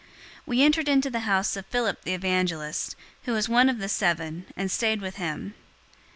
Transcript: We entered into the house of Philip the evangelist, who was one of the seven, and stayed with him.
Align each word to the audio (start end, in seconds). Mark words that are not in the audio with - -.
We 0.47 0.63
entered 0.63 0.89
into 0.89 1.11
the 1.11 1.29
house 1.29 1.55
of 1.55 1.67
Philip 1.67 2.05
the 2.05 2.15
evangelist, 2.15 2.95
who 3.25 3.33
was 3.33 3.47
one 3.47 3.69
of 3.69 3.77
the 3.77 3.87
seven, 3.87 4.47
and 4.57 4.71
stayed 4.71 4.99
with 4.99 5.17
him. 5.17 5.53